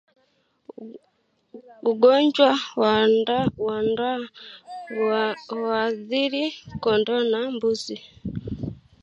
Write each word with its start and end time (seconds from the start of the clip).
Ugonjwa 1.89 2.49
wa 2.81 3.77
ndwa 3.87 4.13
huathiri 5.47 6.43
kondoo 6.83 7.23
na 7.31 7.39
mbuzi 7.53 7.97